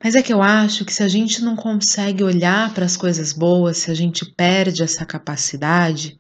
Mas 0.01 0.15
é 0.15 0.23
que 0.23 0.33
eu 0.33 0.41
acho 0.41 0.85
que 0.85 0.95
se 0.95 1.03
a 1.03 1.09
gente 1.09 1.43
não 1.43 1.57
consegue 1.57 2.23
olhar 2.23 2.73
para 2.73 2.85
as 2.85 2.97
coisas 2.97 3.33
boas, 3.33 3.79
se 3.79 3.91
a 3.91 3.95
gente 3.95 4.25
perde 4.25 4.81
essa 4.81 5.05
capacidade, 5.05 6.17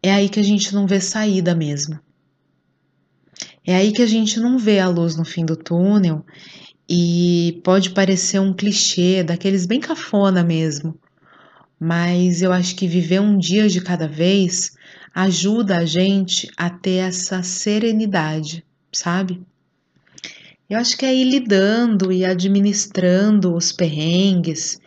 é 0.00 0.12
aí 0.12 0.28
que 0.28 0.38
a 0.38 0.44
gente 0.44 0.72
não 0.76 0.86
vê 0.86 1.00
saída 1.00 1.56
mesmo. 1.56 1.98
É 3.66 3.74
aí 3.74 3.90
que 3.90 4.02
a 4.02 4.06
gente 4.06 4.38
não 4.38 4.60
vê 4.60 4.78
a 4.78 4.86
luz 4.86 5.16
no 5.16 5.24
fim 5.24 5.44
do 5.44 5.56
túnel 5.56 6.24
e 6.88 7.60
pode 7.62 7.90
parecer 7.90 8.40
um 8.40 8.52
clichê, 8.52 9.22
daqueles 9.22 9.66
bem 9.66 9.78
cafona 9.78 10.42
mesmo, 10.42 10.98
mas 11.78 12.40
eu 12.40 12.52
acho 12.52 12.74
que 12.74 12.88
viver 12.88 13.20
um 13.20 13.36
dia 13.36 13.68
de 13.68 13.80
cada 13.80 14.08
vez 14.08 14.76
ajuda 15.14 15.78
a 15.78 15.84
gente 15.84 16.48
a 16.56 16.70
ter 16.70 17.08
essa 17.08 17.42
serenidade, 17.42 18.64
sabe? 18.92 19.42
Eu 20.68 20.78
acho 20.78 20.96
que 20.96 21.04
é 21.04 21.14
ir 21.14 21.24
lidando 21.24 22.12
e 22.12 22.24
administrando 22.24 23.54
os 23.54 23.72
perrengues 23.72 24.80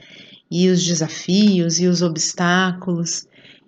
e 0.50 0.70
os 0.70 0.84
desafios 0.84 1.80
e 1.80 1.88
os 1.88 2.02
obstáculos 2.02 3.28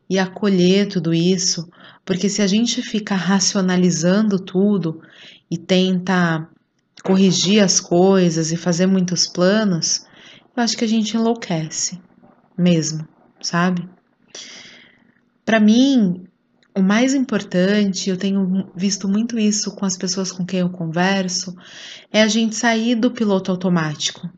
e 0.09 0.19
acolher 0.19 0.87
tudo 0.87 1.13
isso, 1.13 1.67
porque 2.05 2.29
se 2.29 2.41
a 2.41 2.47
gente 2.47 2.81
fica 2.81 3.15
racionalizando 3.15 4.37
tudo 4.37 5.01
e 5.49 5.57
tenta 5.57 6.47
corrigir 7.03 7.61
as 7.61 7.79
coisas 7.79 8.51
e 8.51 8.57
fazer 8.57 8.87
muitos 8.87 9.27
planos, 9.27 10.05
eu 10.55 10.63
acho 10.63 10.77
que 10.77 10.85
a 10.85 10.87
gente 10.87 11.17
enlouquece 11.17 12.01
mesmo, 12.57 13.07
sabe? 13.41 13.87
Para 15.43 15.59
mim, 15.59 16.25
o 16.75 16.81
mais 16.81 17.13
importante, 17.13 18.09
eu 18.09 18.17
tenho 18.17 18.71
visto 18.75 19.07
muito 19.07 19.37
isso 19.37 19.75
com 19.75 19.85
as 19.85 19.97
pessoas 19.97 20.31
com 20.31 20.45
quem 20.45 20.61
eu 20.61 20.69
converso, 20.69 21.53
é 22.11 22.21
a 22.21 22.27
gente 22.27 22.55
sair 22.55 22.95
do 22.95 23.11
piloto 23.11 23.51
automático. 23.51 24.29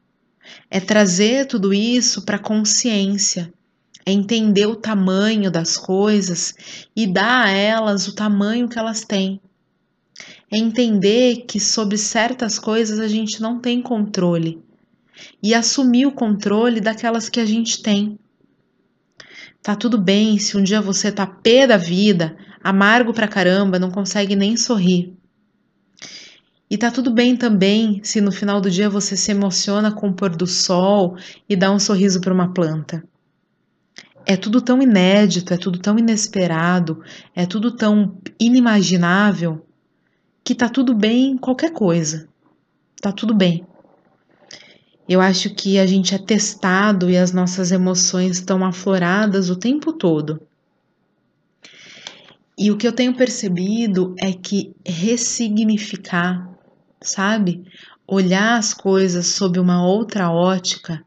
É 0.69 0.79
trazer 0.79 1.45
tudo 1.45 1.74
isso 1.74 2.24
para 2.24 2.39
consciência, 2.39 3.53
é 4.05 4.12
entender 4.12 4.65
o 4.65 4.75
tamanho 4.75 5.51
das 5.51 5.77
coisas 5.77 6.53
e 6.95 7.05
dar 7.05 7.45
a 7.45 7.50
elas 7.50 8.07
o 8.07 8.15
tamanho 8.15 8.67
que 8.67 8.77
elas 8.77 9.01
têm 9.01 9.39
é 10.51 10.57
entender 10.57 11.45
que 11.47 11.59
sobre 11.59 11.97
certas 11.97 12.59
coisas 12.59 12.99
a 12.99 13.07
gente 13.07 13.41
não 13.41 13.59
tem 13.59 13.81
controle 13.81 14.61
e 15.41 15.53
assumir 15.53 16.05
o 16.05 16.11
controle 16.11 16.79
daquelas 16.79 17.29
que 17.29 17.39
a 17.39 17.45
gente 17.45 17.81
tem. 17.81 18.19
Tá 19.61 19.75
tudo 19.75 19.97
bem 19.97 20.37
se 20.37 20.55
um 20.57 20.63
dia 20.63 20.81
você 20.81 21.11
tá 21.11 21.25
pé 21.25 21.65
da 21.65 21.77
vida, 21.77 22.37
amargo 22.63 23.13
pra 23.13 23.27
caramba, 23.27 23.79
não 23.79 23.89
consegue 23.89 24.35
nem 24.35 24.55
sorrir. 24.55 25.13
E 26.69 26.77
tá 26.77 26.91
tudo 26.91 27.11
bem 27.11 27.35
também 27.35 28.01
se 28.03 28.19
no 28.21 28.31
final 28.31 28.59
do 28.59 28.69
dia 28.69 28.89
você 28.89 29.15
se 29.15 29.31
emociona 29.31 29.91
com 29.91 30.09
o 30.09 30.13
pôr 30.13 30.35
do 30.35 30.47
sol 30.47 31.15
e 31.47 31.55
dá 31.55 31.71
um 31.71 31.79
sorriso 31.79 32.19
para 32.21 32.33
uma 32.33 32.53
planta. 32.53 33.03
É 34.25 34.35
tudo 34.35 34.59
tão 34.59 34.81
inédito, 34.81 35.53
é 35.53 35.57
tudo 35.57 35.77
tão 35.77 35.97
inesperado, 35.97 37.03
é 37.35 37.45
tudo 37.45 37.71
tão 37.71 38.17
inimaginável 38.39 39.65
que 40.45 40.53
tá 40.53 40.69
tudo 40.69 40.93
bem 40.93 41.35
qualquer 41.35 41.71
coisa. 41.71 42.29
tá 43.01 43.11
tudo 43.11 43.33
bem. 43.33 43.65
Eu 45.09 45.19
acho 45.19 45.53
que 45.55 45.79
a 45.79 45.85
gente 45.87 46.13
é 46.13 46.19
testado 46.19 47.09
e 47.09 47.17
as 47.17 47.31
nossas 47.31 47.71
emoções 47.71 48.37
estão 48.37 48.63
afloradas 48.63 49.49
o 49.49 49.55
tempo 49.55 49.91
todo. 49.91 50.39
E 52.55 52.71
o 52.71 52.77
que 52.77 52.87
eu 52.87 52.93
tenho 52.93 53.15
percebido 53.15 54.15
é 54.19 54.31
que 54.33 54.75
ressignificar, 54.85 56.47
sabe? 57.01 57.63
Olhar 58.07 58.57
as 58.57 58.71
coisas 58.71 59.25
sob 59.25 59.59
uma 59.59 59.85
outra 59.85 60.31
ótica, 60.31 61.03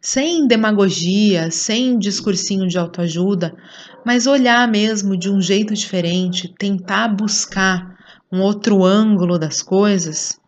sem 0.00 0.48
demagogia, 0.48 1.50
sem 1.50 1.96
discursinho 1.96 2.66
de 2.66 2.76
autoajuda, 2.76 3.56
mas 4.04 4.26
olhar 4.26 4.66
mesmo 4.68 5.16
de 5.16 5.30
um 5.30 5.40
jeito 5.40 5.74
diferente, 5.74 6.52
tentar 6.58 7.08
buscar 7.08 7.99
um 8.30 8.40
outro 8.40 8.84
ângulo 8.84 9.38
das 9.38 9.62
coisas, 9.62 10.38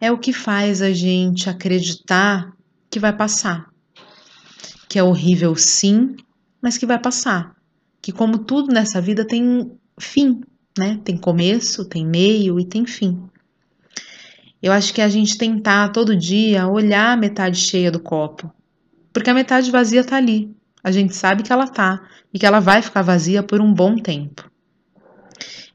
é 0.00 0.10
o 0.12 0.18
que 0.18 0.32
faz 0.32 0.82
a 0.82 0.92
gente 0.92 1.48
acreditar 1.48 2.52
que 2.90 2.98
vai 3.00 3.12
passar. 3.12 3.68
Que 4.88 4.98
é 4.98 5.02
horrível, 5.02 5.54
sim, 5.54 6.16
mas 6.62 6.78
que 6.78 6.86
vai 6.86 6.98
passar 6.98 7.58
que 8.00 8.12
como 8.12 8.38
tudo 8.38 8.72
nessa 8.72 9.00
vida 9.00 9.22
tem 9.24 9.70
fim, 9.98 10.40
né? 10.78 10.98
Tem 11.04 11.16
começo, 11.16 11.84
tem 11.84 12.06
meio 12.06 12.58
e 12.58 12.64
tem 12.64 12.86
fim. 12.86 13.22
Eu 14.62 14.72
acho 14.72 14.92
que 14.92 15.02
a 15.02 15.08
gente 15.08 15.38
tentar 15.38 15.90
todo 15.90 16.16
dia 16.16 16.66
olhar 16.66 17.12
a 17.12 17.16
metade 17.16 17.58
cheia 17.58 17.90
do 17.90 18.00
copo, 18.00 18.52
porque 19.12 19.30
a 19.30 19.34
metade 19.34 19.70
vazia 19.70 20.02
tá 20.02 20.16
ali. 20.16 20.50
A 20.82 20.90
gente 20.90 21.14
sabe 21.14 21.42
que 21.42 21.52
ela 21.52 21.66
tá 21.66 22.00
e 22.32 22.38
que 22.38 22.46
ela 22.46 22.60
vai 22.60 22.80
ficar 22.80 23.02
vazia 23.02 23.42
por 23.42 23.60
um 23.60 23.72
bom 23.72 23.96
tempo. 23.96 24.50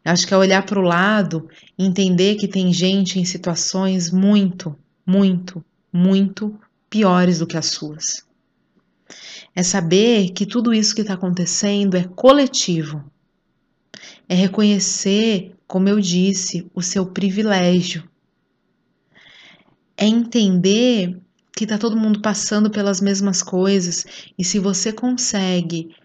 Acho 0.05 0.27
que 0.27 0.33
é 0.33 0.37
olhar 0.37 0.65
para 0.65 0.79
o 0.79 0.83
lado 0.83 1.47
entender 1.79 2.35
que 2.35 2.47
tem 2.47 2.73
gente 2.73 3.19
em 3.19 3.25
situações 3.25 4.11
muito, 4.11 4.75
muito, 5.05 5.63
muito 5.91 6.59
piores 6.89 7.39
do 7.39 7.47
que 7.47 7.55
as 7.55 7.67
suas. 7.67 8.25
É 9.55 9.63
saber 9.63 10.31
que 10.31 10.45
tudo 10.45 10.73
isso 10.73 10.93
que 10.93 11.01
está 11.01 11.13
acontecendo 11.13 11.95
é 11.95 12.03
coletivo. 12.03 13.03
É 14.27 14.35
reconhecer, 14.35 15.55
como 15.65 15.87
eu 15.87 15.99
disse, 15.99 16.69
o 16.73 16.81
seu 16.81 17.05
privilégio. 17.05 18.03
É 19.95 20.05
entender 20.05 21.17
que 21.55 21.63
está 21.63 21.77
todo 21.77 21.95
mundo 21.95 22.19
passando 22.19 22.69
pelas 22.69 22.99
mesmas 22.99 23.43
coisas 23.43 24.05
e 24.37 24.43
se 24.43 24.59
você 24.59 24.91
consegue 24.91 25.95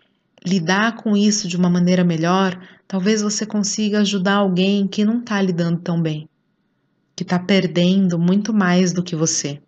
lidar 0.45 0.97
com 0.97 1.17
isso 1.17 1.49
de 1.49 1.57
uma 1.57 1.71
maneira 1.71 2.05
melhor, 2.05 2.61
talvez 2.89 3.21
você 3.21 3.45
consiga 3.45 4.01
ajudar 4.01 4.37
alguém 4.37 4.89
que 4.89 5.05
não 5.05 5.21
está 5.21 5.41
lidando 5.41 5.79
tão 5.79 6.01
bem, 6.01 6.27
que 7.15 7.23
está 7.23 7.39
perdendo 7.39 8.19
muito 8.19 8.53
mais 8.53 8.93
do 8.93 9.03
que 9.05 9.15
você. 9.15 9.61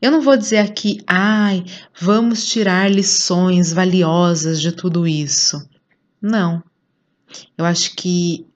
Eu 0.00 0.10
não 0.10 0.22
vou 0.22 0.36
dizer 0.36 0.58
aqui, 0.58 1.02
ai, 1.06 1.64
vamos 2.00 2.46
tirar 2.46 2.90
lições 2.90 3.72
valiosas 3.72 4.60
de 4.60 4.72
tudo 4.72 5.06
isso. 5.06 5.68
Não. 6.22 6.62
Eu 7.58 7.64
acho 7.64 7.94
que 7.96 8.46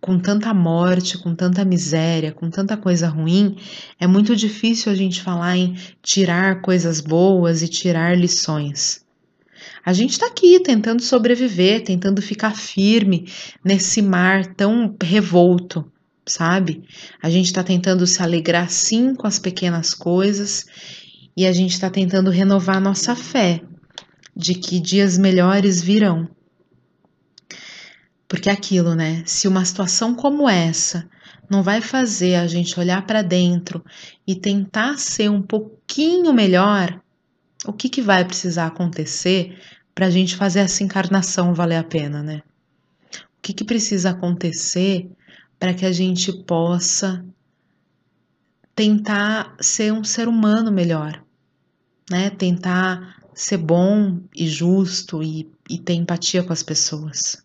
com 0.00 0.18
tanta 0.18 0.52
morte, 0.52 1.16
com 1.16 1.34
tanta 1.34 1.64
miséria, 1.64 2.30
com 2.30 2.50
tanta 2.50 2.76
coisa 2.76 3.08
ruim, 3.08 3.56
é 3.98 4.06
muito 4.06 4.36
difícil 4.36 4.92
a 4.92 4.94
gente 4.94 5.22
falar 5.22 5.56
em 5.56 5.74
tirar 6.02 6.60
coisas 6.60 7.00
boas 7.00 7.62
e 7.62 7.68
tirar 7.68 8.16
lições. 8.16 9.03
A 9.84 9.92
gente 9.92 10.12
está 10.12 10.26
aqui 10.26 10.60
tentando 10.60 11.02
sobreviver, 11.02 11.84
tentando 11.84 12.20
ficar 12.20 12.54
firme 12.54 13.26
nesse 13.64 14.02
mar 14.02 14.44
tão 14.54 14.94
revolto 15.02 15.90
sabe? 16.26 16.84
A 17.22 17.28
gente 17.28 17.46
está 17.46 17.62
tentando 17.62 18.06
se 18.06 18.22
alegrar 18.22 18.70
sim 18.70 19.14
com 19.14 19.26
as 19.26 19.38
pequenas 19.38 19.92
coisas 19.92 20.66
e 21.36 21.46
a 21.46 21.52
gente 21.52 21.72
está 21.72 21.90
tentando 21.90 22.30
renovar 22.30 22.80
nossa 22.80 23.14
fé 23.14 23.60
de 24.34 24.54
que 24.54 24.80
dias 24.80 25.18
melhores 25.18 25.82
virão. 25.82 26.28
Porque 28.26 28.48
é 28.48 28.52
aquilo, 28.52 28.94
né? 28.94 29.22
Se 29.26 29.46
uma 29.46 29.64
situação 29.64 30.14
como 30.14 30.48
essa 30.48 31.08
não 31.48 31.62
vai 31.62 31.80
fazer 31.80 32.36
a 32.36 32.46
gente 32.46 32.78
olhar 32.80 33.06
para 33.06 33.22
dentro 33.22 33.84
e 34.26 34.34
tentar 34.34 34.98
ser 34.98 35.30
um 35.30 35.42
pouquinho 35.42 36.32
melhor, 36.32 37.00
o 37.66 37.72
que, 37.72 37.88
que 37.88 38.02
vai 38.02 38.24
precisar 38.24 38.66
acontecer 38.66 39.58
para 39.94 40.06
a 40.06 40.10
gente 40.10 40.36
fazer 40.36 40.60
essa 40.60 40.82
encarnação 40.82 41.54
valer 41.54 41.76
a 41.76 41.84
pena, 41.84 42.22
né? 42.22 42.42
O 43.38 43.42
que, 43.42 43.52
que 43.52 43.64
precisa 43.64 44.10
acontecer 44.10 45.08
para 45.58 45.72
que 45.74 45.86
a 45.86 45.92
gente 45.92 46.32
possa 46.44 47.24
tentar 48.74 49.54
ser 49.60 49.92
um 49.92 50.02
ser 50.02 50.26
humano 50.26 50.72
melhor, 50.72 51.22
né? 52.10 52.30
Tentar 52.30 53.16
ser 53.34 53.58
bom 53.58 54.20
e 54.34 54.46
justo 54.46 55.22
e, 55.22 55.50
e 55.68 55.78
ter 55.78 55.94
empatia 55.94 56.42
com 56.42 56.52
as 56.52 56.62
pessoas. 56.62 57.44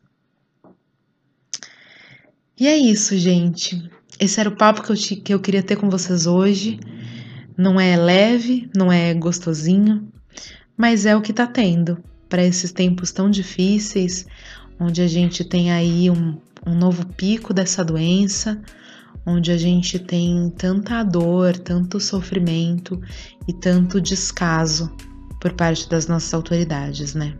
E 2.60 2.68
é 2.68 2.78
isso, 2.78 3.18
gente. 3.18 3.90
Esse 4.20 4.40
era 4.40 4.50
o 4.50 4.56
papo 4.56 4.84
que 4.84 4.92
eu, 4.92 4.96
te, 4.96 5.16
que 5.16 5.34
eu 5.34 5.40
queria 5.40 5.64
ter 5.64 5.78
com 5.78 5.90
vocês 5.90 6.28
hoje. 6.28 6.80
Não 7.60 7.78
é 7.78 7.98
leve, 7.98 8.70
não 8.74 8.90
é 8.90 9.14
gostosinho, 9.14 10.08
mas 10.78 11.06
é 11.06 11.14
o 11.14 11.22
que 11.22 11.34
tá 11.34 11.46
tendo 11.46 12.02
para 12.30 12.42
esses 12.42 12.72
tempos 12.72 13.12
tão 13.12 13.30
difíceis, 13.30 14.26
onde 14.80 15.02
a 15.02 15.08
gente 15.10 15.44
tem 15.44 15.70
aí 15.70 16.10
um, 16.10 16.38
um 16.66 16.74
novo 16.74 17.06
pico 17.06 17.54
dessa 17.54 17.84
doença, 17.84 18.62
onde 19.26 19.52
a 19.52 19.58
gente 19.58 20.00
tem 20.00 20.50
tanta 20.58 21.04
dor, 21.04 21.58
tanto 21.58 22.00
sofrimento 22.00 22.98
e 23.46 23.52
tanto 23.52 24.00
descaso 24.00 24.90
por 25.42 25.52
parte 25.52 25.90
das 25.90 26.08
nossas 26.08 26.34
autoridades, 26.34 27.14
né? 27.14 27.36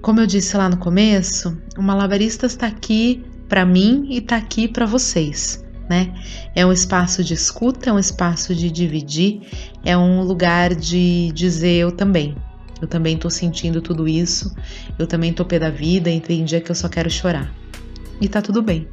Como 0.00 0.20
eu 0.20 0.28
disse 0.28 0.56
lá 0.56 0.68
no 0.68 0.76
começo, 0.76 1.60
o 1.76 1.82
Malabaristas 1.82 2.52
está 2.52 2.68
aqui 2.68 3.24
para 3.48 3.66
mim 3.66 4.06
e 4.10 4.18
está 4.18 4.36
aqui 4.36 4.68
para 4.68 4.86
vocês, 4.86 5.65
né? 5.88 6.12
É 6.54 6.64
um 6.64 6.72
espaço 6.72 7.22
de 7.22 7.34
escuta, 7.34 7.90
é 7.90 7.92
um 7.92 7.98
espaço 7.98 8.54
de 8.54 8.70
dividir, 8.70 9.42
é 9.84 9.96
um 9.96 10.22
lugar 10.22 10.74
de 10.74 11.30
dizer 11.32 11.72
eu 11.72 11.92
também. 11.92 12.36
Eu 12.80 12.86
também 12.86 13.16
tô 13.16 13.30
sentindo 13.30 13.80
tudo 13.80 14.06
isso, 14.06 14.54
eu 14.98 15.06
também 15.06 15.32
tô 15.32 15.44
pé 15.44 15.58
da 15.58 15.70
vida 15.70 16.10
e 16.10 16.20
tem 16.20 16.44
que 16.44 16.70
eu 16.70 16.74
só 16.74 16.88
quero 16.88 17.08
chorar 17.08 17.50
e 18.20 18.28
tá 18.28 18.40
tudo 18.40 18.62
bem. 18.62 18.86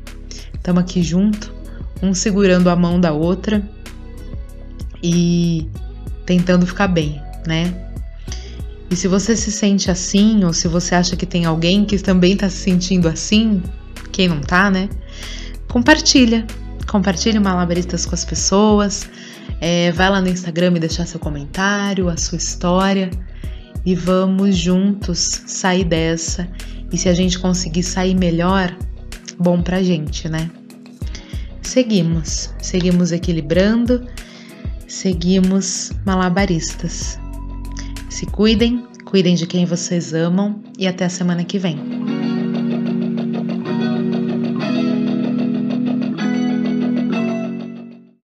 Estamos 0.53 0.83
aqui 0.83 1.01
junto, 1.01 1.53
um 2.01 2.13
segurando 2.13 2.69
a 2.69 2.75
mão 2.75 2.99
da 2.99 3.11
outra 3.11 3.67
e 5.01 5.67
tentando 6.25 6.65
ficar 6.65 6.87
bem, 6.87 7.21
né? 7.45 7.73
E 8.89 8.95
se 8.95 9.07
você 9.07 9.35
se 9.35 9.51
sente 9.51 9.89
assim, 9.89 10.43
ou 10.43 10.53
se 10.53 10.67
você 10.67 10.95
acha 10.95 11.15
que 11.15 11.25
tem 11.25 11.45
alguém 11.45 11.83
que 11.83 11.97
também 11.97 12.37
tá 12.37 12.49
se 12.49 12.57
sentindo 12.57 13.07
assim, 13.07 13.61
quem 14.11 14.27
não 14.27 14.39
tá, 14.39 14.69
né? 14.69 14.89
Compartilha. 15.67 16.45
Compartilha 16.93 17.39
o 17.39 17.43
Malabaristas 17.43 18.05
com 18.05 18.13
as 18.13 18.23
pessoas. 18.23 19.09
É, 19.59 19.91
vai 19.93 20.11
lá 20.11 20.21
no 20.21 20.27
Instagram 20.27 20.73
e 20.75 20.79
deixar 20.79 21.07
seu 21.07 21.19
comentário, 21.19 22.07
a 22.07 22.15
sua 22.15 22.37
história. 22.37 23.09
E 23.83 23.95
vamos 23.95 24.55
juntos 24.55 25.41
sair 25.47 25.85
dessa. 25.85 26.47
E 26.91 26.97
se 26.99 27.09
a 27.09 27.13
gente 27.15 27.39
conseguir 27.39 27.81
sair 27.81 28.13
melhor, 28.13 28.77
bom 29.39 29.59
pra 29.59 29.81
gente, 29.81 30.29
né? 30.29 30.51
Seguimos, 31.63 32.53
seguimos 32.61 33.11
equilibrando, 33.11 34.07
seguimos 34.87 35.93
malabaristas. 36.05 37.17
Se 38.07 38.27
cuidem, 38.27 38.85
cuidem 39.03 39.33
de 39.33 39.47
quem 39.47 39.65
vocês 39.65 40.13
amam 40.13 40.61
e 40.77 40.85
até 40.85 41.05
a 41.05 41.09
semana 41.09 41.43
que 41.43 41.57
vem. 41.57 42.22